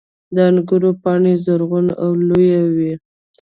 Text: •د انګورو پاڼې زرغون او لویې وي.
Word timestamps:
•د 0.35 0.37
انګورو 0.49 0.89
پاڼې 1.03 1.33
زرغون 1.45 1.87
او 2.03 2.09
لویې 2.27 2.61
وي. 2.75 2.93